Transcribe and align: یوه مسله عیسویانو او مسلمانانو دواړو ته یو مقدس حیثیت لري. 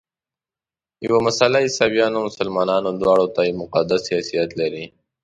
یوه 1.05 1.19
مسله 1.25 1.57
عیسویانو 1.65 2.17
او 2.19 2.25
مسلمانانو 2.29 2.89
دواړو 3.01 3.25
ته 3.35 3.39
یو 3.47 3.57
مقدس 3.63 4.01
حیثیت 4.13 4.49
لري. 4.59 4.85